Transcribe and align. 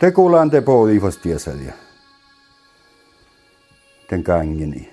Tekolan 0.00 0.50
te 0.50 0.60
pohdiivastiasalia. 0.60 1.72
Tän 4.08 4.22
kangini. 4.22 4.90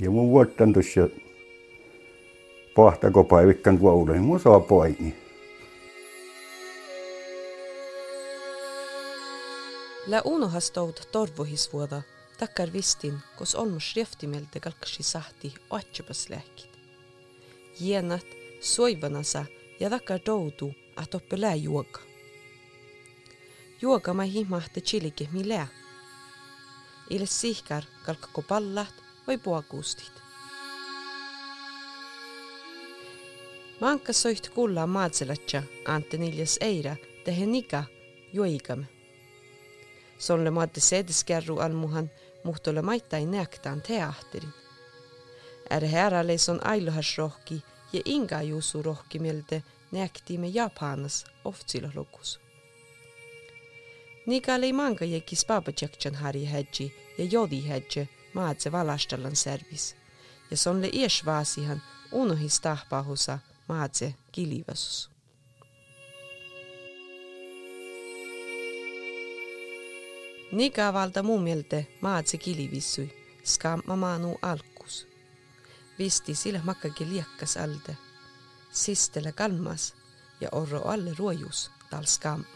Ja 0.00 0.10
mun 0.10 0.30
vuottan 0.30 0.72
tuossa 0.72 1.08
pahtako 2.76 3.24
päivikkan 3.24 3.78
kuuleen, 3.78 4.22
mun 4.22 4.40
saa 4.40 4.60
poikki. 4.60 5.14
La 10.06 10.22
uno 10.24 10.48
har 10.48 10.60
stått 10.60 11.08
torvohisvuoda, 11.12 12.02
tackar 12.38 12.72
vistin, 12.72 13.18
kos 13.38 13.54
olmo 13.54 13.80
skriftimelte 13.80 14.60
kalkasi 14.60 15.02
sahti 15.02 15.54
oatjupas 15.70 16.28
läkit. 16.30 16.70
Genat 17.78 18.26
soivanasa 18.60 19.44
ja 19.80 19.90
tackar 19.90 20.20
doudu 20.26 20.74
att 20.96 21.14
oppe 21.14 21.40
lää 21.40 21.54
juoka. 21.54 22.15
Juoga 23.82 24.14
ma 24.14 24.22
himahte 24.22 24.80
chilike 24.80 25.28
mi 25.32 25.48
lää. 25.48 25.66
Ile 27.10 27.26
sihkar 27.26 27.84
kalkako 28.06 28.42
pallat 28.42 28.94
vai 29.26 29.38
puakuustit. 29.38 30.12
Manka 33.80 34.12
soit 34.12 34.48
kulla 34.48 34.86
maatselatja 34.86 35.62
ante 35.84 36.16
niljas 36.16 36.56
eira 36.60 36.96
tehe 37.24 37.46
niga 37.46 37.84
juoigame. 38.32 38.86
Sonle 40.18 40.50
maadde 40.50 40.80
sedeskerru 40.80 41.58
almuhan 41.58 42.10
muhtolle 42.44 42.82
maittain 42.82 43.30
näktaan 43.30 43.82
teatterin. 43.82 44.52
Är 45.70 45.86
häralle 45.86 46.38
son 46.38 46.66
ailohasrohki 46.66 47.62
ja 47.92 48.00
inga 48.04 48.42
juusu 48.42 48.82
rohki 48.82 49.18
mieltä 49.18 49.60
näktiimme 49.92 50.46
Japanas 50.48 51.24
oftsilolukus. 51.44 52.45
Nigalei 54.26 54.72
manga 54.72 55.04
jeki 55.04 55.36
spabajakjan 55.36 56.14
hari 56.14 56.46
hedji 56.50 56.94
ja 57.18 57.24
jodi 57.24 57.68
hedje 57.68 58.08
maadse 58.34 58.72
valastallan 58.72 59.36
servis. 59.36 59.96
Ja 60.50 60.56
sonle 60.56 60.90
iesvaasihan 60.92 61.82
unohis 62.12 62.60
tahpahusa 62.60 63.38
maadse 63.68 64.14
kilivasus. 64.32 65.10
Niga 70.52 70.92
valda 70.92 71.22
muu 71.22 71.38
mieltä 71.38 71.84
maadse 72.00 72.36
kilivissui, 72.36 73.14
skamma 73.44 73.96
maanu 73.96 74.38
alkus. 74.42 75.06
Visti 75.98 76.34
sillä 76.34 76.60
makkagi 76.64 77.08
liekkas 77.08 77.56
alde, 77.56 77.96
sistele 78.70 79.32
kalmas 79.32 79.94
ja 80.40 80.48
orro 80.52 80.82
alle 80.84 81.14
ruojus 81.18 81.70
tal 81.90 82.04
skamma. 82.04 82.55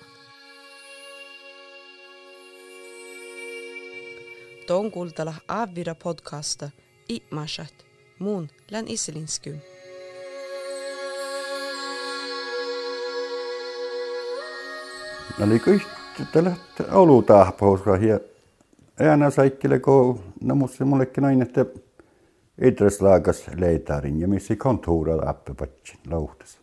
Tuon 4.70 4.90
kuultala 4.90 5.34
Avira 5.48 5.94
podcasta 5.94 6.70
Imashat 7.08 7.74
muun 8.18 8.48
län 8.70 8.84
iselinskyyn. 8.88 9.62
Ne 15.38 15.44
oli 15.44 15.58
kõik 15.58 15.82
tällä 16.32 16.52
olutahpauska 16.92 17.96
ja 17.96 18.20
äänä 19.00 19.30
saikkele 19.30 19.78
ko 19.78 20.20
no 20.40 20.54
musta 20.54 20.84
mullekin 20.84 21.24
aina 21.24 21.42
että 21.42 21.66
idrottslaagas 22.62 23.44
leitarin 23.56 24.20
ja 24.20 24.28
missä 24.28 24.56
kontuura 24.56 25.30
appepatsin 25.30 25.98
lauhtas. 26.10 26.58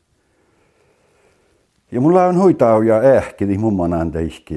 Ja 1.92 2.02
mulla 2.02 2.26
on 2.26 2.36
hoitaa 2.36 2.84
ja 2.84 3.00
ähkidi 3.00 3.58
mumman 3.58 3.94
anda 3.94 4.20
iski 4.20 4.56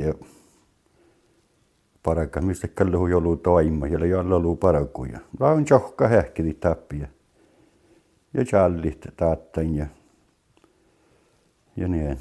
ja 2.00 2.02
parakka 2.02 2.40
mistä 2.40 2.68
kallu 2.68 3.06
jolu 3.06 3.36
toima 3.36 3.86
ja 3.86 4.06
jolla 4.06 4.38
lu 4.38 4.56
parakuja. 4.56 5.20
Mulla 5.38 5.52
on 5.52 5.64
johka 5.70 6.04
ähkidi 6.04 6.54
tappia. 6.54 7.08
Ja 8.34 8.44
jallit 8.52 9.06
taattain 9.16 9.74
ja 9.74 9.86
ja 11.76 11.88
niin. 11.88 12.20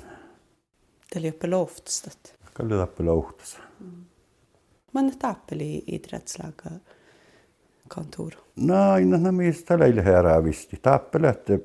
Ei 1.15 1.33
ole 1.43 1.49
loftstat. 1.49 2.35
Kallu 2.53 2.77
tappi 2.77 3.03
lauhtas. 3.03 3.59
Man 4.93 5.11
tappeli 5.19 5.83
idrottslaga 5.87 6.69
kontor. 7.95 8.31
No 8.55 8.91
aina 8.91 9.17
no 9.17 9.31
mistä 9.31 9.79
leille 9.79 10.03
herää 10.05 10.43
visti. 10.43 10.79
Tappelette 10.81 11.59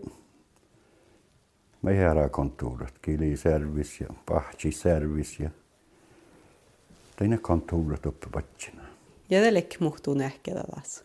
me 1.83 1.97
herää 1.97 2.29
kontoret. 2.29 2.99
Kiliservis 3.03 4.01
ja 4.01 4.07
pahtsiservis 4.27 5.41
ja 5.41 5.51
teine 7.17 7.39
kontoret 7.39 8.07
uppe 8.07 8.27
patsina. 8.33 8.83
Ja 9.31 9.41
det 9.41 9.55
lek 9.55 9.81
muhtuu 9.81 10.15
nähkellä 10.15 10.63
taas. 10.75 11.05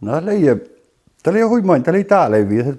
No 0.00 0.26
leije, 0.26 0.56
täällä 1.22 1.38
ei 1.38 1.44
huimain, 1.44 1.82
täällä 1.82 1.98
ei 1.98 2.04
täällä 2.04 2.36
ei 2.36 2.48
vielä. 2.48 2.74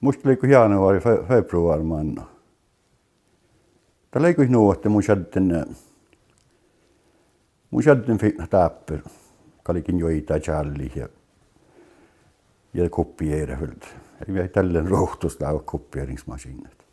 Musta 0.00 0.28
oli 0.28 0.36
kuin 0.36 0.50
januari, 0.50 0.98
fe- 0.98 1.28
februari 1.28 1.82
manno. 1.82 2.22
Täällä 4.10 4.28
ei 4.28 4.34
kuin 4.34 4.52
nuotte 4.52 4.88
mun 4.88 5.02
sätten, 5.02 5.66
mun 7.70 7.82
sätten 7.82 8.18
fitna 8.18 8.46
tappel. 8.46 8.98
Kalikin 9.62 9.98
joita 9.98 10.34
jalli 10.46 10.92
ja 10.96 11.08
ja 12.74 12.90
kopieerivelt. 12.90 13.84
Ei 14.28 14.34
vielä 14.34 14.48
tällen 14.48 14.88
rohtusta 14.88 15.50
ole 15.50 15.62
kopieringsmaskinet. 15.64 16.86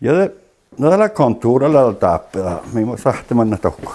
Ja 0.00 0.12
det, 0.12 0.47
no 0.78 0.90
tällä 0.90 1.08
kontuurilla 1.08 1.84
on 1.84 1.96
tappela, 1.96 2.62
minä 2.72 2.96
sahtimanna 2.96 3.56
tokko. 3.56 3.94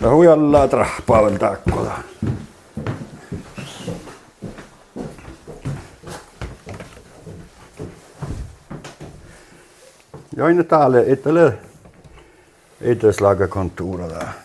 Rahujalla 0.00 0.68
trahpaavan 0.68 1.38
takkola. 1.38 1.98
Ja 10.36 10.44
aina 10.44 10.64
täällä 10.64 11.00
etelä 11.06 11.52
eteläslaga 12.80 13.48
kontuurilla. 13.48 14.43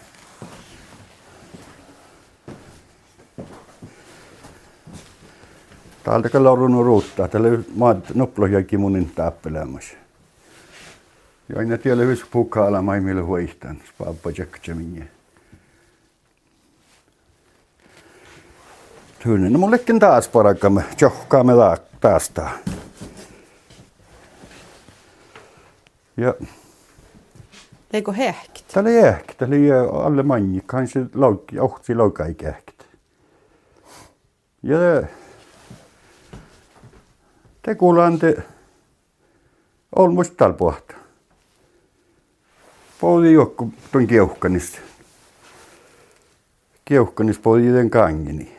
Täältä 6.10 6.30
kyllä 6.30 6.52
on 6.52 6.58
runnut 6.58 6.86
ruuttaa. 6.86 7.28
Täällä 7.28 7.50
maat 7.76 8.16
noplohjakin 8.16 8.80
munin 8.80 9.12
tappelemas. 9.16 9.84
Ja 11.50 11.60
aina 11.60 11.78
tiellä 11.78 12.04
hyvissä 12.04 12.26
pukaalla 12.32 12.82
mai 12.82 13.02
millä 13.02 13.24
huihtan. 13.24 13.78
Spappa 13.90 14.32
tjekkääminä. 14.32 15.06
Tyynen. 19.24 19.54
No 19.54 19.60
mullekin 19.60 20.00
taas 20.00 20.28
parakkamme. 20.28 20.84
Tjohkaamme 20.98 21.54
taas 22.00 22.30
taas. 22.30 22.54
Ja 26.18 26.34
Leiko 27.94 28.12
häkt. 28.12 28.68
Täällä 28.74 28.90
ehkä, 28.90 29.34
täällä 29.38 29.56
ei 29.56 29.72
alle 30.04 30.24
manni, 30.24 30.64
kanske 30.66 31.00
laukki, 31.14 31.60
ohti 31.60 31.96
laukai 31.96 32.34
kähkit. 32.34 32.86
Ja 34.64 34.78
te 37.62 37.76
kuulaan 37.76 38.20
te 38.20 38.44
on 39.96 40.14
musta 40.14 40.36
täällä 40.36 40.58
puhta. 40.58 40.96
Pouli 43.02 43.34
jokku 43.34 43.74
tuon 43.92 44.08
kieuhkanista. 44.08 44.80
Kieuhkanista 46.86 47.42
pouli 47.42 47.74
den 47.74 47.90
kangeni. 47.90 48.58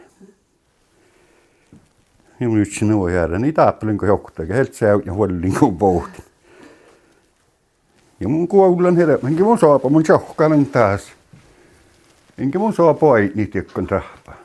Ja 2.40 2.48
mun 2.48 2.60
yksi 2.60 2.84
nuo 2.84 3.08
jäädä, 3.08 3.38
niin 3.38 3.54
taappelin 3.54 3.98
kun 3.98 4.08
jokkutta, 4.08 4.42
helt 4.44 4.74
se 4.74 4.86
ja 5.04 5.12
huolin 5.12 5.54
kun 5.58 5.78
pohtin. 5.78 6.24
Ja 8.20 8.28
mun 8.28 8.48
kuulen 8.48 8.96
herä, 8.96 9.18
enkä 9.28 9.44
mun 9.44 9.58
saapa 9.58 9.88
mun 9.88 10.02
tjohkanen 10.02 10.66
taas. 10.66 11.12
Enkä 12.38 12.58
mun 12.58 12.74
saapa 12.74 13.18
ei 13.18 13.32
niitä 13.34 13.58
jokkon 13.58 13.86
trahpa. 13.86 14.32
Mä 14.32 14.39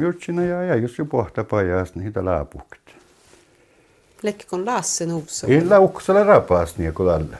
jutsin 0.00 0.36
ja 0.36 0.62
ja 0.62 0.76
jos 0.76 0.98
jo 0.98 1.04
pohta 1.04 1.44
pajas 1.44 1.94
niitä 1.94 2.24
laapukit. 2.24 2.96
Lekkikon 4.22 4.66
Lasse 4.66 5.06
Nuuso. 5.06 5.46
Ei 5.46 5.64
lauksella 5.64 6.24
rapaas 6.24 6.78
niin 6.78 6.94
kuin 6.94 7.08
tällä. 7.08 7.38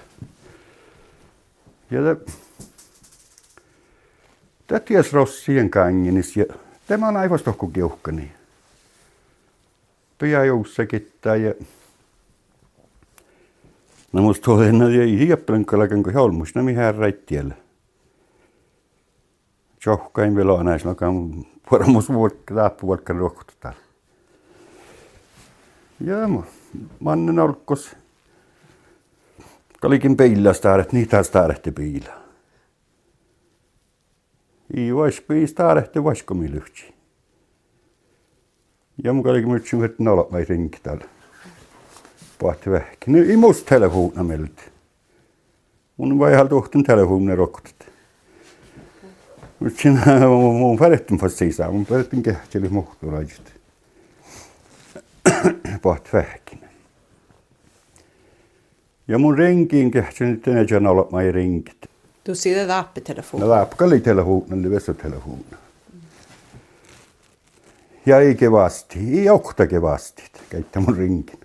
Ja 1.90 2.00
te, 2.02 2.32
te 4.66 4.80
ties 4.80 5.12
rossien 5.12 5.70
kangenis 5.70 6.36
ja 6.36 6.44
tämä 6.86 7.08
on 7.08 7.16
aivan 7.16 7.40
tohku 7.44 7.68
kiuhkani. 7.68 8.32
Pia 10.18 10.44
joussa 10.44 10.86
kittää 10.86 11.36
ja 11.36 11.54
No 14.12 14.22
musta 14.22 14.50
oli 14.50 14.66
enää 14.66 14.88
ei 14.88 15.18
hieppelenkäläkän 15.18 16.02
kuin 16.02 16.14
holmus, 16.14 16.54
nämä 16.54 16.70
ihan 16.70 16.94
räittiellä. 16.94 17.54
Johkain 19.86 20.36
vielä 20.36 20.52
on 20.52 20.66
näissä, 20.66 20.88
joka 20.88 21.08
on 21.08 21.44
varmuus 21.70 22.08
vuokka, 22.08 22.54
taappu 22.54 22.86
vuokka 22.86 23.12
ruokkutetaan. 23.12 23.74
Ja 26.00 26.28
mä, 26.28 26.42
mannen 27.00 27.38
olkos. 27.38 27.96
Kalikin 29.80 30.16
peillä 30.16 30.52
staaret, 30.52 30.92
niitä 30.92 31.22
staarehti 31.22 31.72
piila. 31.72 32.26
I 34.76 34.94
vois 34.94 35.20
pii 35.20 35.46
staarehti 35.46 36.04
vaskomi 36.04 36.50
lyhtsi. 36.50 36.94
Ja 39.04 39.12
mun 39.12 39.22
kalikin 39.22 39.50
mytsin, 39.50 39.84
että 39.84 40.02
nolla 40.02 40.28
vai 40.32 40.44
rinki 40.44 40.78
täällä. 40.82 41.04
Pahti 42.42 42.70
vähki. 42.70 43.10
No 43.10 43.18
ei 43.18 43.36
musta 43.36 43.68
telefoona 43.68 44.24
meiltä. 44.24 44.62
Mun 45.96 46.18
vai 46.18 46.32
ihan 46.32 46.48
tuhtun 46.48 46.84
telefoona 46.84 47.34
rokkutet. 47.34 47.85
Mytsin, 49.60 50.00
mun 50.58 50.78
pärittin 50.78 51.18
fast 51.18 51.36
sisään. 51.36 51.72
Mun 51.72 51.86
pärittin 51.86 52.22
kehteli 52.22 52.68
muhtu 52.68 53.10
rajut. 53.10 53.52
Pahti 55.82 56.10
vähki. 56.12 56.60
Ja 59.08 59.18
mun 59.18 59.38
renkiin 59.38 59.90
kehteli 59.90 60.30
nyt 60.30 60.48
enää 60.48 60.80
nolla 60.80 61.08
mai 61.10 61.32
rinkit. 61.32 61.86
Du 62.26 62.34
sitter 62.34 62.68
där 62.68 62.84
på 62.94 63.00
telefon. 63.00 63.40
No 63.40 63.50
läpkali 63.50 64.00
telefonen, 64.00 64.62
det 64.62 64.70
vässä 64.70 64.94
telefonen. 64.94 65.58
Ja 68.06 68.20
ei 68.20 68.34
kevasti, 68.34 68.98
ei 69.20 69.30
okta 69.30 69.66
kevasti, 69.66 70.22
käyttä 70.50 70.80
mun 70.80 70.96
rinkin. 70.96 71.40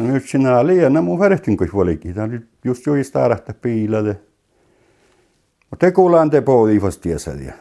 No 0.00 0.06
nyt 0.06 0.28
sinä 0.28 0.50
ja 0.82 1.02
mun 1.02 1.18
verehtin 1.18 1.56
kuin 1.56 1.70
volikin. 1.72 2.14
Tämä 2.14 2.26
oli 2.26 2.40
just 2.64 2.86
jo 2.86 2.94
istaarahta 2.94 3.54
piilade. 3.54 4.16
Mutta 5.70 5.86
te 5.86 5.92
kuulaan 5.92 6.30
te 6.30 6.40
poodi 6.40 6.82
vastiesa 6.82 7.30
ja 7.30 7.52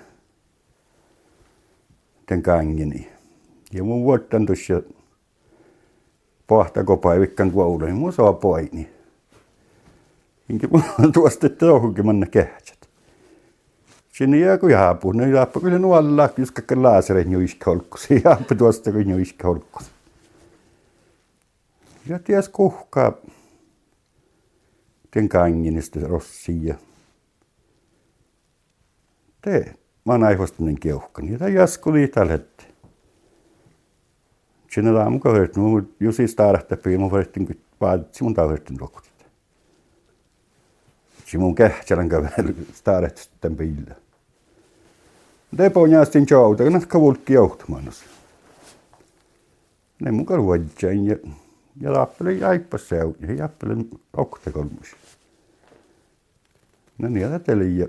den 2.30 2.42
kangeni. 2.42 3.10
Ja 3.74 3.84
mun 3.84 4.04
vuotan 4.04 4.46
tuossa 4.46 4.82
pahta 6.48 6.84
kopaivikkan 6.84 7.52
kuoulun, 7.52 7.92
mun 7.94 8.14
saa 8.14 8.34
poini. 8.34 8.90
Inkä 10.50 10.68
mun 10.72 10.84
tuosta 11.14 11.48
että 11.48 11.66
ohunkin 11.66 12.06
manna 12.06 12.26
kähtsät. 12.26 12.90
Sinne 14.14 14.38
jää 14.38 14.58
kun 14.58 14.72
jaapu, 14.72 15.12
no 15.12 15.26
jaapu 15.26 15.60
kyllä 15.60 15.80
nuolla, 15.80 16.30
jos 16.38 16.52
kakka 16.52 16.84
laaserin 16.84 17.32
juiska 17.32 17.72
holkkus. 17.72 18.08
Jaapu 18.24 18.56
tuosta 18.56 18.92
kun 18.92 19.10
juiska 19.10 19.48
holkkus. 19.48 19.92
Ja 22.08 22.20
ties 22.20 22.50
kuhkaa 22.50 23.14
den 25.16 25.30
kanginista 25.30 26.00
rossia. 26.00 26.76
Te, 29.42 29.76
mä 30.06 30.14
oon 30.14 30.24
aivostainen 30.24 30.80
keuhkan. 30.80 31.32
Ja 31.32 31.38
tämä 31.38 31.50
jaskuli 31.50 32.08
tällä 32.08 32.32
hetkellä. 32.32 32.74
Sinne 34.72 35.00
aamu 35.00 35.20
kauheasti, 35.20 35.60
mun 35.60 35.96
jusi 36.00 36.28
staarahta 36.28 36.78
pii, 36.78 36.98
mun 36.98 37.12
verrettiin, 37.12 37.48
kun 37.48 37.56
vaaditsi 37.82 38.24
mun 38.24 38.34
tauheestin 38.34 38.80
rokutit. 38.80 39.26
Si 41.26 41.38
mun 41.38 41.56
kähtsälän 41.56 42.10
kävely 42.10 42.68
staarahta 42.74 43.22
sitten 43.22 43.56
piillä. 43.56 43.96
Depo 45.58 45.88
njästin 45.88 46.26
jouta, 46.30 46.64
kun 46.64 46.74
nätka 46.74 47.02
vulkki 47.02 47.34
joutumanos. 47.34 48.04
Ne 50.00 50.12
mun 50.12 50.26
kaluadjain 50.26 51.06
ja 51.06 51.16
ja 51.82 51.94
lappeli 51.94 52.40
jaippas 52.40 52.90
se 52.90 52.96
ja 52.96 53.34
jappelen 53.38 53.90
oktakolmus. 54.18 54.96
No 56.98 57.10
niin, 57.10 57.28
ajattelin 57.28 57.78
ja 57.78 57.88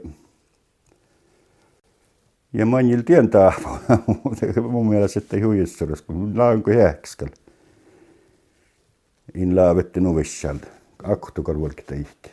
ja 2.52 2.66
manjil 2.66 3.02
tientää, 3.02 3.52
mutta 4.24 4.60
mun 4.62 4.88
mielestä 4.88 5.18
että 5.18 5.36
huijassuudessa, 5.44 6.04
kun 6.04 6.38
laanko 6.38 6.70
jääkskal. 6.70 7.28
In 9.34 9.56
laavetti 9.56 10.00
nuvissalta, 10.00 10.66
aktukal 11.02 11.60
volki 11.60 11.82
teikki. 11.82 12.30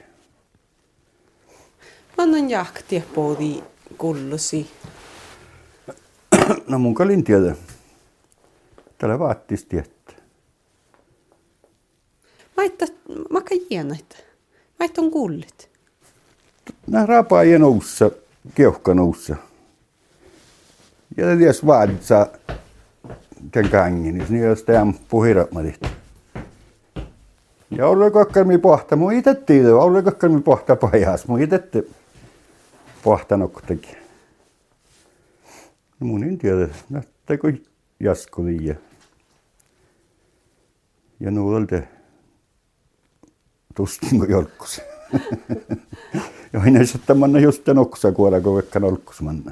Man 2.17 2.29
on 2.29 2.49
jahti 2.49 3.03
poodi 3.15 3.63
kullusi. 3.97 4.71
No 6.67 6.79
mun 6.79 6.93
kalin 6.95 7.23
tiedä. 7.23 7.55
Tällä 8.97 9.19
vaattis 9.19 9.65
tiettä. 9.65 10.13
Maitta, 12.57 12.85
maka 13.29 13.55
jienait. 13.69 14.25
Mait 14.79 14.97
on 14.97 15.11
kullit. 15.11 15.69
Nää 16.87 17.05
rapaa 17.05 17.43
ja 17.43 17.59
noussa, 17.59 18.11
keuhka 18.55 18.93
noussa. 18.93 19.35
Ja 21.17 21.37
ties 21.37 21.65
vaaditsa 21.65 22.27
den 23.53 23.69
kangen, 23.69 24.17
niin 24.17 24.43
jos 24.43 24.63
te 24.63 24.77
ampuu 24.77 25.23
hirveästi. 25.23 25.87
Ja 27.71 27.87
olla 27.87 28.11
kakkarmi 28.11 28.57
pohta, 28.57 28.95
mun 28.95 29.13
itse 29.13 29.35
tiedä, 29.35 29.75
olla 29.75 30.01
kakkarmi 30.01 30.41
pohta 30.41 30.75
pajas, 30.75 31.27
mun 31.27 31.41
itse 31.41 31.83
pohtanut 33.03 33.53
kuitenkin. 33.53 33.97
No 35.99 36.07
mun 36.07 36.23
en 36.23 36.37
tiedä, 36.37 36.67
näyttääkö 36.89 37.53
jasku 37.99 38.45
liian. 38.45 38.77
Ja 41.19 41.31
nuolta 41.31 41.81
tuskin 43.75 44.19
kuin 44.19 44.31
jolkus. 44.31 44.81
ja 46.53 46.61
aina 46.61 46.85
sitten 46.85 47.17
manna 47.17 47.39
just 47.39 47.65
den 47.65 47.77
också 47.77 48.11
kuola, 48.11 48.41
kun 48.41 48.53
vaikka 48.53 48.79
nolkus 48.79 49.21
manna. 49.21 49.51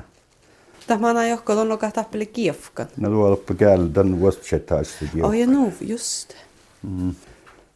Tämä 0.87 1.09
on 1.09 1.29
johko 1.29 1.53
on 1.53 1.69
loka 1.69 1.91
tappeli 1.91 2.25
kiefkan. 2.25 2.87
No 2.97 3.09
tuolla 3.09 3.35
på 3.35 3.53
käldan 3.53 4.19
vuostsetaiset. 4.19 5.09
Oh 5.23 5.33
ja 5.33 5.47
nu, 5.47 5.73
just. 5.81 6.33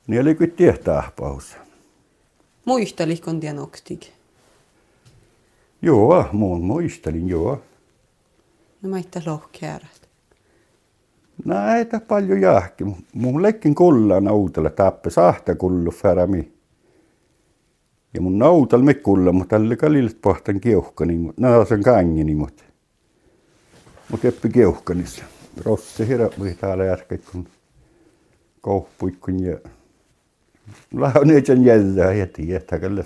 Niin 0.08 0.22
oli 0.22 0.36
kyllä 0.36 0.54
tietää 0.56 1.12
paus. 1.20 1.58
Muista 2.66 3.08
liikon 3.08 3.40
tien 3.40 3.60
oktig. 3.60 4.02
Joo, 5.82 6.26
mun 6.32 6.64
muistelin, 6.64 7.30
joo. 7.30 7.62
No 8.82 8.90
maitta 8.90 9.22
lohkeärät. 9.26 10.10
Näitä 11.46 12.00
paljon 12.00 12.42
jahki. 12.42 12.86
Mun 13.14 13.42
lekkin 13.42 13.76
kullaan 13.76 14.28
outella 14.28 14.70
tappe 14.70 15.10
sahta 15.10 15.56
kullu 15.56 15.92
färami. 15.92 16.52
Ja 18.14 18.22
mun 18.22 18.40
nautal 18.40 18.82
me 18.82 18.94
kulla, 18.94 19.32
mutta 19.32 19.50
tälle 19.50 19.76
kallilet 19.76 20.22
pohtan 20.22 20.60
keuhkani, 20.60 21.18
mutta 21.18 21.42
nää 21.42 21.66
sen 21.66 21.84
kangeni, 21.84 22.36
mutta 22.36 22.64
mutta 24.10 24.28
eppi 24.28 24.50
keuhkanissa. 24.50 25.24
Rosse 25.66 26.08
hirä 26.08 26.30
voi 26.40 26.56
täällä 26.62 26.86
järkät, 26.86 27.22
kun 27.32 27.48
kohpuikkun 28.62 29.44
ja 29.44 29.58
launeet 30.94 31.46
sen 31.46 31.66
jäljää 31.66 32.14
ja 32.14 32.28
tiedä, 32.28 32.80
kyllä 32.80 33.04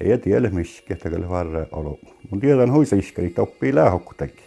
ei 0.00 0.18
tiedä 0.18 0.50
miskä, 0.50 0.94
että 0.94 1.10
kyllä 1.10 1.28
varra 1.28 1.66
olo. 1.72 1.98
Mun 2.30 2.40
tiedän 2.40 2.70
hoisa 2.70 2.96
iskari, 2.96 3.26
että 3.26 3.42
oppii 3.42 3.74
lähokkutenkin. 3.74 4.44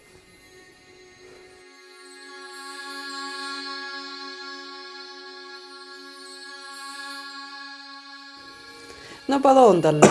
No 9.27 9.39
palon 9.39 9.81
tällä 9.81 10.07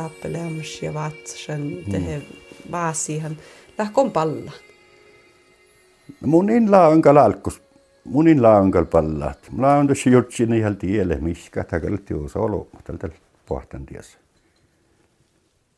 kuulet 0.00 0.20
tappeleamus 0.20 0.82
ja 0.82 0.94
vatsan 0.94 1.72
tehe 1.90 2.22
vaasihan. 2.70 3.36
Lähkon 3.78 4.10
palla. 4.10 4.52
No 6.20 6.28
mun 6.28 6.50
in 6.50 6.70
laungal 6.70 7.16
alkus, 7.16 7.62
mun 8.04 8.28
in 8.28 8.42
laungal 8.42 8.84
pallaat. 8.84 9.50
Mä 9.52 9.66
laun 9.66 9.86
tuossa 9.86 10.10
jutsin 10.10 10.52
ihan 10.52 10.76
tielle, 10.76 11.16
miskä, 11.16 11.60
että 11.60 11.80
kyllä 11.80 11.98
tiusa 11.98 12.38
olo, 12.38 12.68
mutta 12.72 12.92
tältä 12.92 13.16
pohtan 13.46 13.86
tiessä. 13.86 14.18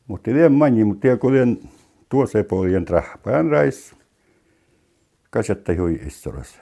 Mutta 0.07 0.31
tiedän 0.31 0.51
manji, 0.51 0.83
mutta 0.83 1.01
tiedän 1.01 1.19
kuten 1.19 1.59
tuossa 2.09 2.43
pohjan 2.43 2.85
trahpaan 2.85 3.49
rais. 3.49 3.95
Kasetta 5.29 5.73
hui 5.73 5.99
istorassa. 6.07 6.59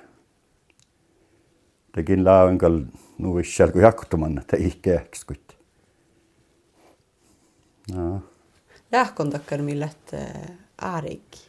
Tekin 1.95 2.25
laungal 2.25 2.81
nuvissal 3.17 3.71
kun 3.71 3.81
jakkuttaman, 3.81 4.37
että 4.37 4.57
ihkeäks 4.57 5.25
kuitti. 5.25 5.60
No. 7.95 8.21
Lähkon 8.91 9.29
takkar 9.29 9.61
millet 9.61 10.11
aareikki. 10.81 11.39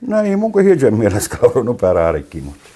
No 0.00 0.20
ei 0.20 0.36
mun 0.36 0.52
kuin 0.52 0.64
hiljaa 0.66 0.90
mielessä 0.90 1.36
kaurunut 1.36 1.76
pääräärikki, 1.76 2.40
mutta 2.40 2.68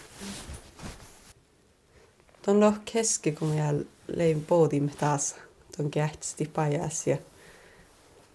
Tuon 2.43 2.61
loh 2.61 2.75
keski, 2.93 3.33
kun 3.33 3.49
mä 3.49 3.75
lein 4.07 4.45
poodimme 4.45 4.93
taas. 4.99 5.37
Tuon 5.76 5.90
kähtsti 5.90 6.50
pajas 6.55 7.07
ja 7.07 7.17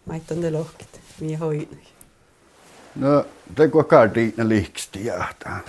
maitton 0.06 0.42
te 0.42 0.52
lohkit. 0.52 1.02
Mie 1.20 1.36
hoinui. 1.38 1.78
No, 2.96 3.26
te 3.56 3.68
kun 3.68 3.86
kaarti 3.86 4.34
ne 4.38 4.50
liiksti 4.50 5.06
jahtaa. 5.06 5.60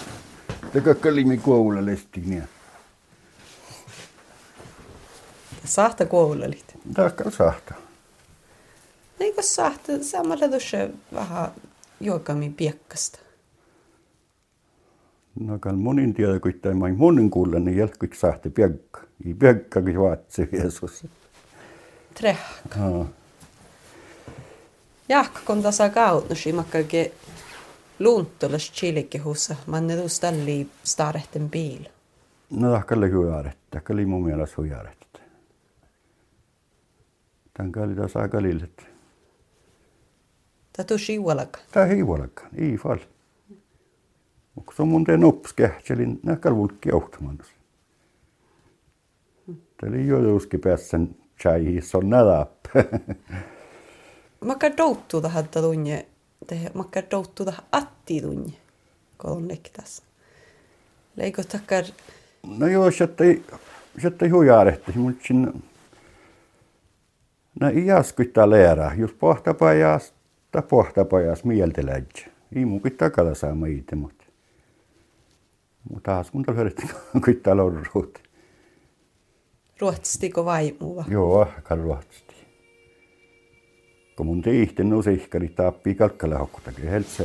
Te 0.72 0.80
kun 0.80 0.96
kalimi 0.96 1.38
kuulellesti, 1.38 2.20
niin 2.20 2.44
Sahta 5.64 6.06
kuulelit. 6.06 6.64
taakka 6.94 7.30
sahta. 7.30 7.74
Eikö 9.20 9.42
sahte 9.42 10.02
samalla 10.02 10.48
tuossa 10.48 10.76
vähän 11.14 11.48
juokami 12.00 12.50
piekkasta? 12.56 13.18
No 15.40 15.58
kan 15.58 15.78
monin 15.78 16.14
tiedä, 16.14 16.40
kun 16.40 16.52
tämä 16.62 16.74
main 16.74 16.98
monin 16.98 17.30
kuulla, 17.30 17.58
niin 17.58 17.76
jälkeen 17.76 18.12
sahti 18.14 18.50
piekka. 18.50 19.00
I 19.26 19.34
piekkakin 19.34 20.00
vaatsi 20.00 20.48
Jeesus. 20.52 21.06
Trehka. 22.14 22.78
Ja. 22.80 23.04
Jaakko, 25.08 25.40
kun 25.46 25.62
tasa 25.62 25.88
kautnusi, 25.88 26.52
makkake 26.52 27.12
luuntulas 27.98 28.72
chilikehussa, 28.72 29.56
manne 29.66 29.96
tuus 29.96 30.20
talli 30.20 30.68
starehten 30.84 31.50
bil. 31.50 31.84
No 32.50 32.70
tahkalle 32.70 33.08
huijaaret. 33.08 33.58
Tahkalle 33.70 34.04
mun 34.04 34.24
mielestä 34.24 34.54
huijaaret. 34.56 34.98
Tämän 37.54 37.72
kalli 37.72 37.94
taas 37.94 38.16
aika 40.78 40.82
lillet. 40.82 40.82
Ta 40.82 40.84
tuus 40.84 41.10
iualaka. 41.10 41.60
Tää 41.72 41.86
ei 41.86 42.00
huolakkaan, 42.00 42.50
ei 42.56 42.76
fall. 42.76 42.98
Mutta 44.54 44.72
se 44.76 44.82
on 44.82 44.88
mun 44.88 45.04
teen 45.04 45.24
ops 45.24 45.52
kähtselin 45.52 46.20
nähkäl 46.22 46.56
vulkki 46.56 46.88
johtamanus. 46.88 47.46
Tämä 49.46 49.92
oli 49.92 50.06
jo 50.06 50.20
juuski 50.20 50.58
päässän 50.58 51.16
chai, 51.40 51.80
se 51.80 51.96
on 51.96 52.10
nädap. 52.10 52.52
Makka 54.44 54.76
douttu 54.76 55.20
tähän 55.20 55.48
tunne, 55.48 56.06
te 56.46 56.70
makka 56.74 57.02
douttu 57.10 57.44
tähän 57.44 57.64
atti 57.72 58.20
tunne, 58.20 58.52
kun 59.18 59.30
on 59.30 59.48
nektas. 59.48 60.02
Leiko 61.16 61.42
takkar, 61.42 61.84
No 62.58 62.66
joo, 62.66 62.90
se 62.90 63.08
ei, 63.20 63.42
se 64.02 64.12
ei 64.22 64.28
huijaarehti, 64.28 64.92
mutta 64.96 65.24
sinne... 65.26 65.52
No 67.60 67.68
ei 67.68 67.86
jaskuittaa 67.86 68.50
leerää, 68.50 68.94
jos 68.94 69.12
pohtapajas, 69.12 70.10
tai 70.10 70.23
pohtapajas 70.62 71.44
mieltä 71.44 71.86
lähtee. 71.86 72.32
Ei 72.56 72.64
mun 72.64 72.80
pitää 72.80 73.10
takalla 73.10 73.34
saama 73.34 73.66
itse, 73.66 73.96
mutta... 73.96 74.24
Mutta 75.90 76.10
taas 76.12 76.32
mun 76.32 76.44
tällä 76.44 76.56
hyödytti, 76.60 76.82
kuittaa 77.24 77.56
lorruut. 77.56 78.18
ruotsitiko 79.80 80.44
vaimuva? 80.44 81.04
Joo, 81.08 81.40
aika 81.56 81.74
ruotsasti. 81.74 82.34
Kun 84.16 84.26
mun 84.26 84.42
tiihti 84.42 84.84
no 84.84 85.02
sihkari 85.02 85.48
taappii 85.48 85.94
kalkkala 85.94 86.38
hokkutakin, 86.38 86.88
helsä 86.88 87.24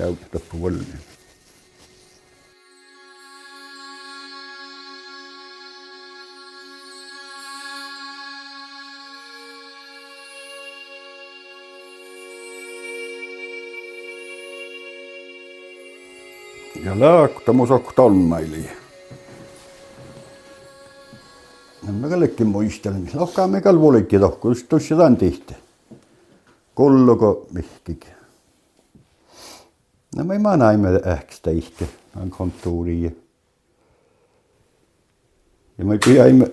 ja 16.90 16.96
tappu 16.96 17.00
vollinen. 17.00 17.00
Ja 17.00 17.00
laakta 17.00 17.54
musok 17.54 17.94
tonmaili. 17.94 18.70
En 21.90 21.96
mä 21.96 22.10
kallekin 22.10 22.48
muistelen. 22.48 23.10
Lohkaa 23.14 23.48
me 23.48 23.62
kalvulikki 23.62 24.20
tohku, 24.20 24.50
just 24.50 24.70
tuossa 24.70 24.94
jotain 24.94 25.18
tihti. 25.18 25.56
Kulluko 26.76 27.48
vihkik. 27.56 28.08
No 30.16 30.24
me 30.24 30.40
mä 30.40 30.58
näimme 30.58 30.90
ähkstä 31.08 31.52
ihke, 31.52 31.88
on 32.22 32.30
kontuuriin. 32.30 33.24
Ja 35.78 35.86
me 35.86 35.98
piäimme, 36.06 36.52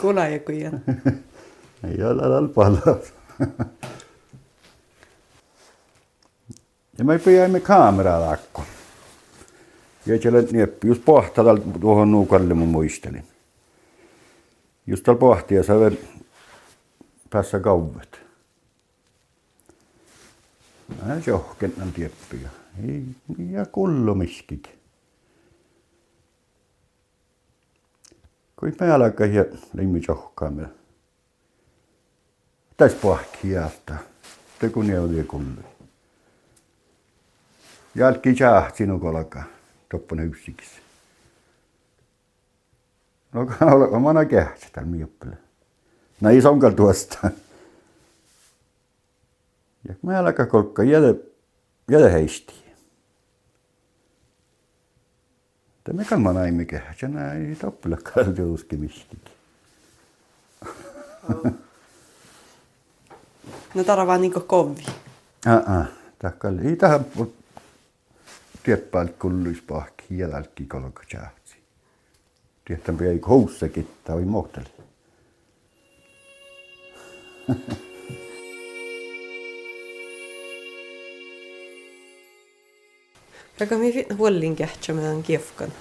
Kula 0.00 0.26
ja 0.28 0.38
kujan. 0.38 0.82
ei 1.88 2.04
ole 2.04 2.22
alal 2.22 2.48
paljon. 2.54 3.00
Ja 6.98 7.04
me 7.04 7.18
piäimme 7.18 7.60
kameraa 7.60 8.20
lakko. 8.20 8.62
Ja 10.06 10.20
siellä 10.22 10.42
nieppi, 10.42 10.86
just 10.86 11.04
pohtaa 11.04 11.44
tuohon 11.80 12.10
nuukalle 12.10 12.54
mun 12.54 12.68
muistelin. 12.68 13.24
Just 14.86 15.04
täällä 15.04 15.20
pohtia 15.20 15.62
sä 15.62 15.80
vielä 15.80 15.96
päässä 17.30 17.60
kauvet. 17.60 18.20
Mä 21.02 21.20
johkennan 21.26 21.92
tieppiä. 21.92 22.48
Ei, 22.88 23.02
ja 23.50 23.66
kullu 23.66 24.14
miskikin. 24.14 24.78
Kui 28.56 28.72
me 28.80 28.92
alkaa 28.92 29.26
ja 29.26 29.44
limmi 29.74 30.00
johkaamme. 30.08 30.68
Täs 32.76 32.94
pohkiasta. 32.94 33.94
Te 34.58 34.68
kun 34.68 34.86
ne 34.86 35.00
oli 35.00 35.24
kullu. 35.24 35.75
Jälki 37.96 38.36
jää 38.40 38.70
sinun 38.74 39.00
kolka. 39.00 39.42
Toppana 39.90 40.22
yksiksi. 40.22 40.80
No 43.32 43.46
kann 43.46 44.02
man 44.02 44.16
ha 44.16 44.24
kähtsä 44.24 44.66
täällä 44.72 44.90
mioppille. 44.90 45.36
No 46.20 46.30
ei 46.30 46.42
sonkal 46.42 46.70
tuosta. 46.70 47.30
Ja 49.88 49.94
mä 50.02 50.18
alkaa 50.18 50.46
kolkka 50.46 50.82
jäde, 50.82 51.14
jäde 51.90 52.12
heisti. 52.12 52.54
Tämä 55.84 56.04
kan 56.04 56.20
man 56.20 56.44
ei 56.44 56.52
mikä, 56.52 56.94
se 57.00 57.08
näin 57.08 57.56
toppille 57.56 57.96
kaltiuski 57.96 58.76
mistikin. 58.76 59.32
No 63.74 63.84
tara 63.84 64.06
vaan 64.06 64.20
niinku 64.20 64.40
kovi. 64.40 64.86
Takkal 66.18 66.58
ei 66.58 66.76
tähän 66.76 67.04
tieppäältä 68.66 69.12
kulluis 69.18 69.62
pahki 69.62 70.18
jälki 70.18 70.64
kolka 70.64 71.02
jäätsi. 71.14 71.56
Tiettämpi 72.64 73.04
ei 73.06 73.18
koussakin, 73.18 73.88
tai 74.04 74.24
mohteli. 74.24 74.66
Raka 83.60 83.78
mi 83.78 83.92
fitna 83.92 84.16
huollin 84.16 84.56
kähtsä 84.56 84.92
meidän 84.92 85.22
kiefkan. 85.22 85.72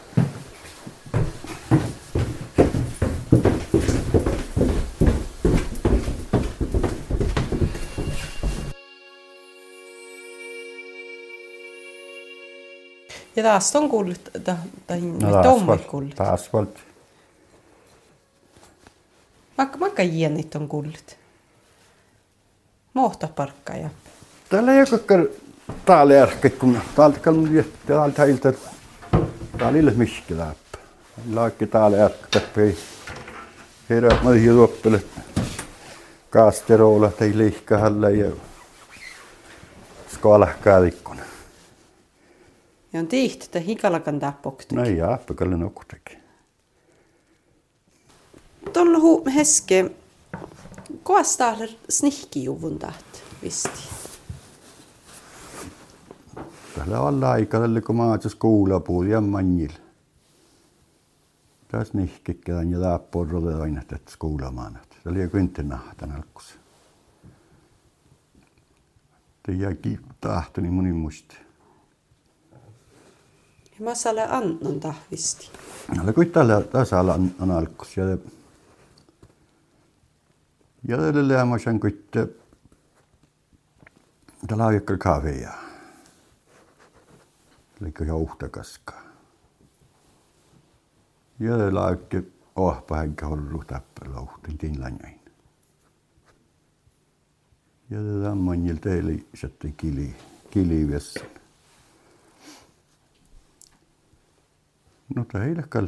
Ja 13.35 13.43
taas 13.43 13.75
on 13.75 13.89
kuullut, 13.89 14.29
tai 14.87 15.01
No, 15.01 15.43
tommat 15.43 15.85
kuullut. 15.85 16.21
Asfalt. 16.21 16.79
Vaikka 19.57 19.79
vaikka 19.79 20.03
jienit 20.03 20.55
on 20.55 20.67
kuullut. 20.67 21.17
Mohta 22.93 23.27
parkka 23.27 23.73
ja. 23.73 23.89
Täällä 24.49 24.73
ei 24.73 24.79
ole 24.79 25.29
täällä 25.85 26.13
järkkä, 26.13 26.49
kun 26.49 26.81
täältä 26.95 27.19
kalmun 27.19 27.65
täältä 27.85 28.25
ilta. 28.25 28.53
Täällä 29.57 29.77
ei 29.77 29.83
ole 29.83 29.91
miski 29.91 30.37
läppä. 30.37 30.77
Laikki 31.33 31.67
täällä 31.67 31.97
järkkä, 31.97 32.27
täppei. 32.31 32.77
Herät 33.89 34.23
mä 34.23 34.33
ihan 34.33 34.55
tuoppele. 34.55 35.03
Kaasterolla 36.29 37.11
tai 37.11 37.31
liikkahalle 37.35 38.11
ja 38.11 38.31
skaalahkäälikkona. 40.13 41.24
Ja 42.95 42.99
on 42.99 43.07
tihti, 43.07 43.45
että 43.45 43.59
hikalakan 43.59 44.19
tappoktu. 44.19 44.75
No 44.75 44.83
ei 44.83 45.01
appakalle 45.01 45.57
nokkutakin. 45.57 46.17
Tuolla 48.73 48.99
hu 48.99 49.25
heske. 49.35 49.91
Koastaa 51.03 51.57
snihkijuvun 51.89 52.79
taht, 52.79 53.05
visti. 53.43 53.69
Täällä 56.75 57.01
on 57.01 57.23
aika 57.23 57.59
tälle, 57.59 57.81
kun 57.81 57.95
mä 57.95 58.05
oon 58.05 58.19
kuulapuuli 58.39 59.09
ja 59.09 59.21
manjil. 59.21 59.71
Tässä 61.67 61.97
nihkikään 61.97 62.71
ja 62.71 62.79
taapporrolle 62.79 63.61
aina 63.61 63.81
tätä 63.87 64.11
kuulamaan. 64.19 64.79
Se 65.03 65.09
oli 65.09 65.21
jo 65.21 65.29
kynttenahtan 65.29 66.11
alkus. 66.11 66.59
Tiedäkin 69.43 69.99
tahto, 70.21 70.61
niin 70.61 70.73
moni 70.73 70.93
muisti. 70.93 71.44
Ja 73.79 73.85
mä 73.85 73.95
saalle 73.95 74.23
annon 74.23 74.79
tahvisti. 74.79 75.49
Oli 76.03 76.13
kuin 76.13 76.31
tällä 76.31 76.61
tasalla 76.61 77.13
on, 77.13 77.51
alkus. 77.51 77.97
Ja, 77.97 78.03
ja 80.87 80.97
tällä 80.97 81.27
lämmäsen 81.27 81.79
kuitte. 81.79 82.27
Tällä 84.47 84.65
on 84.65 84.73
jokin 84.73 84.99
kahvia. 84.99 85.51
Eli 87.81 87.93
jouhtakaskaa. 88.07 89.01
Ja 91.39 91.57
tällä 91.57 91.89
jokin 91.89 92.33
ohpa 92.55 92.95
henkä 92.95 93.27
hullu 93.27 93.63
tappelu. 93.67 94.29
Tinlanjoin. 94.57 95.19
Ja 97.89 97.97
tätä 97.97 98.31
on 98.31 98.37
manjil 98.37 98.77
teille 98.77 99.19
sitten 99.33 99.73
kili, 99.73 100.15
kilivessan. 100.51 101.44
No 105.15 105.25
teillekal. 105.31 105.87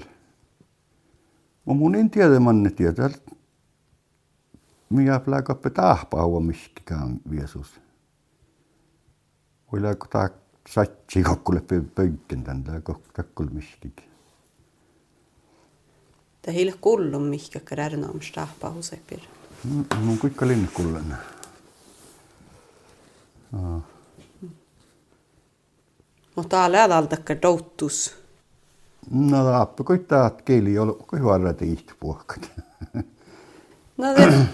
Mä 1.65 1.73
mun 1.73 1.95
en 1.95 2.09
tiedä 2.09 2.39
manne 2.39 2.69
tietää. 2.69 3.09
Miä 4.89 5.19
pläkappe 5.19 5.69
tahpaua 5.69 6.39
miskikään 6.39 7.19
viesus. 7.29 7.79
Voi 9.71 9.81
läkö 9.81 10.07
tää 10.09 10.29
satsi 10.69 11.23
kokkulle 11.23 11.63
pöykken 11.95 12.43
tän 12.43 12.63
tää 12.63 12.81
kokkulle 12.81 13.51
miskikin. 13.51 14.07
Det 16.47 16.55
hela 16.55 16.77
kullum 16.81 17.21
mihkä 17.21 17.59
kärnä 17.59 18.07
om 18.07 18.21
stahpahuse 18.21 18.99
pir. 19.09 19.19
Mun 20.01 20.17
kuinka 20.17 20.47
linnakullen. 20.47 21.17
Mutta 26.35 26.49
täällä 26.49 26.83
adaltakka 26.83 27.41
douttus. 27.41 28.26
No 29.11 29.43
taappa 29.43 29.83
koittaa 29.83 30.29
kieli 30.29 30.77
olla 30.79 30.93
kuin 30.93 31.23
varra 31.23 31.53
tiihti 31.53 31.93
puhkat. 31.99 32.51
No 33.97 34.07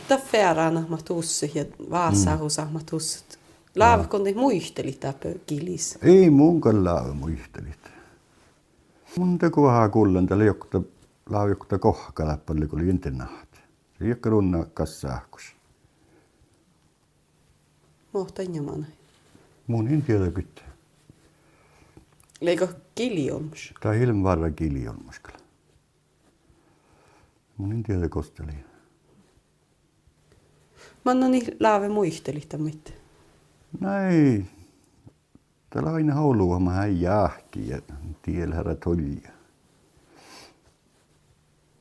ta 0.07 0.17
färana 0.17 0.85
ma 0.89 0.97
tussi 1.05 1.51
ja 1.55 1.65
vaasa 1.89 2.37
husa 2.37 2.67
ma 2.71 2.79
tussit. 2.89 3.39
Laava 3.75 4.03
kun 4.03 4.23
te 4.23 4.33
muisteli 4.33 4.91
täpö 4.91 5.33
kilis. 5.45 5.97
Ei 6.01 6.29
mun 6.29 6.61
kallaa 6.61 7.13
muistelit. 7.13 7.91
Mun 9.17 9.37
teko 9.37 9.63
vähän 9.63 9.91
kullan 9.91 10.27
tällä 10.27 10.43
jokta 10.43 10.81
laa 11.29 11.47
jokta 11.47 11.79
kohkala 11.79 12.37
paljon 12.37 12.69
kun 12.69 12.87
lintenaht. 12.87 13.49
Se 13.99 14.07
jokka 14.07 14.29
runna 14.29 14.65
kassahkus. 14.73 15.55
Mohta 18.13 18.41
injamana. 18.41 18.85
Mun 19.67 19.87
en 19.87 20.01
tiedä 20.01 20.31
kyttä. 20.31 20.61
Leiko 22.43 22.67
kili 22.95 23.31
olmus. 23.31 23.73
Tää 23.81 23.93
ilm 23.93 24.23
varra 24.23 24.51
kieli 24.51 24.87
on 24.87 25.03
muskalla. 25.05 25.39
Mun 27.57 27.71
en 27.71 27.83
tiedä 27.83 28.09
kosteli. 28.09 28.51
Mä 31.05 31.11
annan 31.11 31.31
niin 31.31 31.57
laave 31.59 31.89
muisteli 31.89 32.39
tämmöitä. 32.49 32.91
Näin. 33.79 34.49
Täällä 35.69 35.93
aina 35.93 36.13
haulua 36.13 36.59
mä 36.59 36.71
hän 36.71 37.01
jahki 37.01 37.69
ja 37.69 37.81
tiellä 38.21 38.55
herra 38.55 38.75
tolja. 38.75 39.29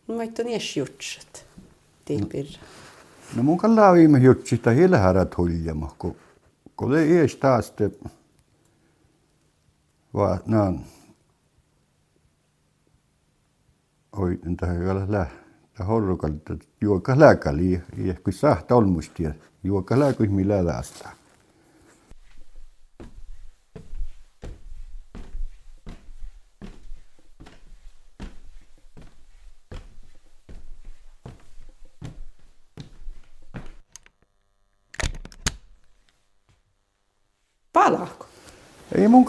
Mä 0.09 0.23
itse 0.23 0.45
niin 0.45 0.61
jutset. 0.77 1.47
Tiipir. 2.05 2.47
No 3.37 3.43
mun 3.43 3.59
kallaa 3.59 3.93
viime 3.93 4.19
jutsi, 4.19 4.55
että 4.55 4.71
hiellä 4.71 4.99
herra 4.99 5.25
tolja, 5.25 5.75
kun 6.77 6.99
ei 6.99 7.19
ees 7.19 7.37
taas 7.37 7.71
te 7.71 7.91
vaan 10.15 10.41
naan 10.47 10.81
oi 14.13 14.39
tähän 14.61 14.85
kalla 14.85 15.07
lää 15.09 15.31
ta 15.79 15.85
horrokalta 15.85 16.57
juoka 16.81 17.19
lääkäli 17.19 17.83
ja 17.97 18.15
kun 18.25 18.33
sahta 18.33 18.75
olmusti 18.75 19.23
ja 19.23 19.35
juoka 19.65 19.99
lääkö 19.99 20.27
millä 20.27 20.67
lästä. 20.67 21.22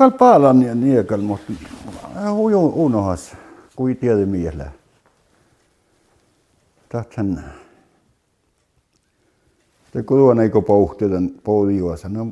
Ei 0.03 0.09
mun 0.09 0.17
kal 0.17 0.19
paalan 0.19 0.61
ja 0.61 0.75
niekal, 0.75 1.21
mutta 1.21 1.53
huju 2.31 2.73
unohas, 2.75 3.35
kui 3.75 3.95
tiedä 3.95 4.25
miellä. 4.25 4.71
Tahtsan, 6.89 7.43
te 9.91 10.03
kuluan 10.03 10.39
eikö 10.39 10.61
pouhtetan 10.61 11.29
poudiuasa, 11.43 12.09
no 12.09 12.27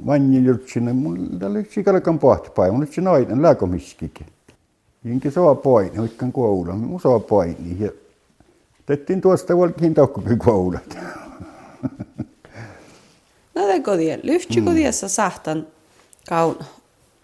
manni 0.00 0.44
jutsin, 0.44 0.96
mulla 0.96 1.46
oli 1.46 1.64
sikalakan 1.70 2.18
pohtipai, 2.18 2.70
mulla 2.70 2.86
oli 2.96 3.04
nainen 3.04 3.42
lääkomiskikin. 3.42 4.26
Jinkin 5.04 5.32
soa 5.32 5.54
paini, 5.54 5.98
oikein 5.98 6.32
koula, 6.32 6.72
mun 6.72 7.00
soa 7.00 7.20
paini. 7.20 7.76
Ja 7.80 7.90
tettiin 8.86 9.20
tuosta 9.20 9.56
volkiin 9.56 9.94
taukkukin 9.94 10.38
koulat. 10.38 10.98
No 13.54 13.62
går 13.82 13.96
det. 13.96 14.20
Lyfti 14.22 14.60
mm. 14.60 14.64
kodissa 14.64 15.08
sahtan 15.08 15.66
kaun 16.28 16.58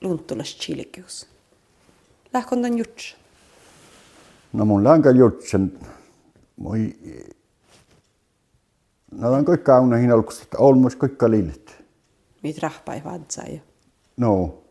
lunttulas 0.01 0.57
chilikius. 0.59 1.27
Lähkon 2.33 2.63
tän 2.63 2.79
juts. 2.79 3.17
No 4.53 4.65
mun 4.65 4.85
lanka 4.85 5.11
jutsen, 5.11 5.73
moi, 6.57 6.97
no 9.11 9.33
on 9.33 9.45
kaikki 9.45 9.65
kauna 9.65 9.97
hin 9.97 10.13
olkus, 10.13 10.43
että 10.43 10.59
olmus 10.59 10.97
kaikki 10.97 11.31
lillit. 11.31 11.83
Mit 12.43 12.59
rahpai 12.59 13.05
vadsa 13.05 13.43
ja. 13.43 13.61
No, 14.17 14.63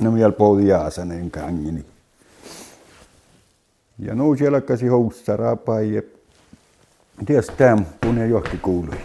no 0.00 0.14
vielä 0.14 0.32
poudi 0.32 0.68
jaasanen 0.68 1.30
kangini. 1.30 1.84
Ja 3.98 4.14
no 4.14 4.36
siellä 4.36 4.60
käsi 4.60 4.86
houssa 4.86 5.36
rapai 5.36 5.94
ja 5.94 6.02
ties 7.26 7.46
täm, 7.46 7.84
kun 8.00 8.18
ei 8.18 8.30
johki 8.30 8.56
kuului. 8.56 8.98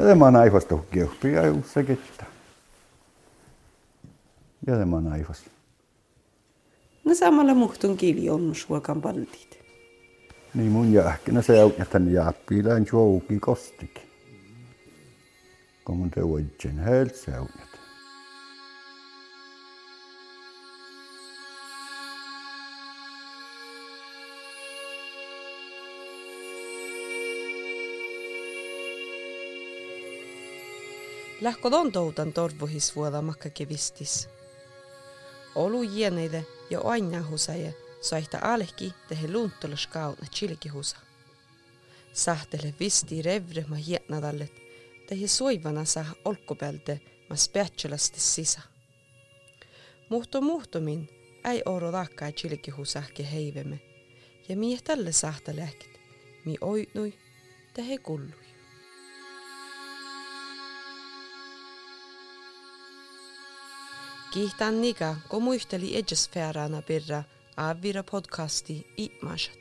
Ja 0.00 0.06
tämä 0.06 0.26
on 0.26 0.36
aivasta 0.36 0.78
kiehpi 0.90 1.32
ja 1.32 1.52
ussa 1.52 1.82
kettä. 1.82 2.24
Ja 4.66 4.76
tämä 4.76 4.96
on 4.96 5.12
aivasta. 5.12 5.50
No 7.04 7.14
samalla 7.14 7.54
muhtun 7.54 7.96
kili 7.96 8.30
on 8.30 8.54
suokan 8.54 9.02
paltit. 9.02 9.58
Niin 10.54 10.72
mun 10.72 10.92
jäähkinä 10.92 11.42
se 11.42 11.64
on, 11.64 11.72
että 11.82 11.98
ne 11.98 12.10
jääppii 12.10 12.64
läin 12.64 12.86
jouki 12.92 13.38
kostikin. 13.40 14.02
Kun 15.84 15.96
mun 15.96 16.10
te 16.10 16.28
voitsen 16.28 16.78
helt 16.78 17.14
se 17.14 17.38
on. 17.38 17.48
Lähkö 31.40 31.68
on 31.72 31.92
toutan 31.92 32.32
torvuhis 32.32 32.96
vuoda 32.96 33.22
makkakevistis. 33.22 34.28
Olu 35.54 35.82
jieneide 35.82 36.46
ja 36.70 36.80
aina 36.80 37.28
husaja 37.30 37.72
saihta 38.00 38.38
alehki 38.42 38.94
tehe 39.08 39.32
lunttolas 39.32 39.86
kauna 39.86 40.26
chilkihusa. 40.34 40.96
Sahtele 42.12 42.74
visti 42.80 43.22
revre 43.22 43.64
ma 43.68 43.76
hietnadallet 43.76 44.52
tehe 45.08 45.28
soivana 45.28 45.84
saa 45.84 46.14
olkkupelte 46.24 47.00
ma 47.30 47.36
speatselasti 47.36 48.20
sisa. 48.20 48.60
Muhto 50.08 50.40
muhtomin 50.40 51.08
ei 51.44 51.62
oro 51.66 51.92
takkai 51.92 52.32
chilkihusahke 52.32 53.32
heivemme 53.32 53.80
ja 54.48 54.56
mieh 54.56 54.82
tälle 54.82 55.12
sahta 55.12 55.56
lääkit, 55.56 56.00
mi 56.44 56.56
oitnui 56.60 57.14
tehe 57.74 57.98
kullui. 57.98 58.49
Kiihtannika, 64.30 65.16
kun 65.28 65.42
muisteli 65.42 65.96
edgesfäärana 65.96 66.82
perra 66.82 67.22
avira 67.56 68.02
podcasti 68.02 68.86
Itmashat. 68.96 69.58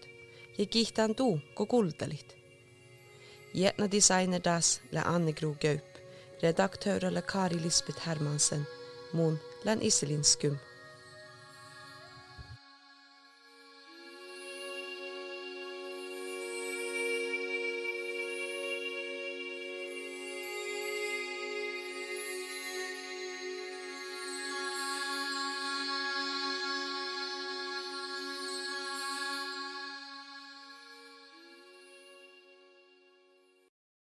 Ja 0.58 0.66
kiihtan 0.66 1.16
tuu, 1.16 1.40
kun 1.56 1.68
kultelit. 1.68 2.38
Jätna 3.54 3.92
designer 3.92 4.42
das 4.44 4.82
la 4.92 5.02
Anne 5.02 5.34
Gro 5.34 5.56
Gaup, 5.62 5.98
redaktörer 6.44 7.14
la 7.14 7.22
Kari 7.22 7.62
Lisbeth 7.62 8.08
Hermansen, 8.08 8.68
mun 9.14 9.40
län 9.64 9.82
Iselinskum. 9.82 10.58